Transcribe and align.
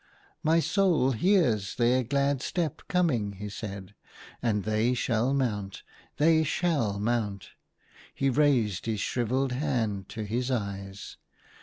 "My 0.51 0.59
soul 0.59 1.11
hears 1.11 1.75
their 1.75 2.03
glad 2.03 2.41
step 2.41 2.81
coming," 2.87 3.33
he 3.33 3.49
said;" 3.49 3.93
and 4.41 4.63
they 4.63 4.95
shall 4.95 5.31
mount! 5.31 5.83
they 6.17 6.43
shall 6.43 6.99
mount!" 6.99 7.49
He 8.15 8.27
raised 8.27 8.87
his 8.87 8.99
shrivelled 8.99 9.51
hand 9.51 10.09
to 10.09 10.23
his 10.23 10.49
eyes. 10.49 11.17